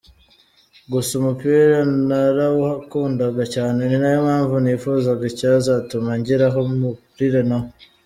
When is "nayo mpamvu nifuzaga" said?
4.01-5.23